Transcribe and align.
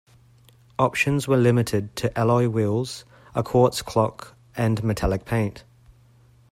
Options 0.79 1.27
were 1.27 1.37
limited 1.37 1.95
to 1.97 2.17
alloy 2.17 2.47
wheels, 2.49 3.05
a 3.35 3.43
quartz 3.43 3.83
clock 3.83 4.35
and 4.57 4.83
metallic 4.83 5.25
paint. 5.25 5.63